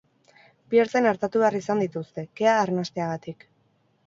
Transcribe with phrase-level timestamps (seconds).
[0.73, 3.47] Bi ertzain artatu behar izan dituzte, kea arnasteagatik.